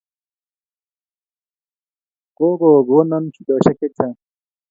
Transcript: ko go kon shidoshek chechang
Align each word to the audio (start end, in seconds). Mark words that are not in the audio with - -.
ko 2.37 2.45
go 2.59 2.71
kon 2.87 3.11
shidoshek 3.33 3.77
chechang 3.79 4.15